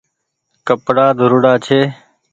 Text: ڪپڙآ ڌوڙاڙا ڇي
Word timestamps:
ڪپڙآ 0.67 1.05
ڌوڙاڙا 1.19 1.53
ڇي 1.65 1.79